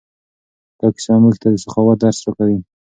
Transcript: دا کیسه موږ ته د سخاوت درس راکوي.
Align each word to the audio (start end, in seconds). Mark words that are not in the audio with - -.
دا 0.79 0.87
کیسه 0.95 1.13
موږ 1.23 1.35
ته 1.41 1.47
د 1.53 1.55
سخاوت 1.63 1.97
درس 2.01 2.17
راکوي. 2.25 2.57